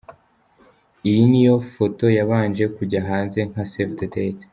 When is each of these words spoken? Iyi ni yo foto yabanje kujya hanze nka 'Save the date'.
Iyi 1.09 1.23
ni 1.31 1.41
yo 1.47 1.55
foto 1.73 2.03
yabanje 2.17 2.63
kujya 2.75 2.99
hanze 3.09 3.39
nka 3.49 3.63
'Save 3.69 3.93
the 3.99 4.07
date'. 4.13 4.45